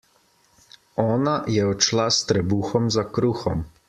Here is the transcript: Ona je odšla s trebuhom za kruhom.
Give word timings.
Ona 1.03 1.35
je 1.57 1.67
odšla 1.73 2.09
s 2.17 2.23
trebuhom 2.31 2.89
za 2.97 3.05
kruhom. 3.19 3.63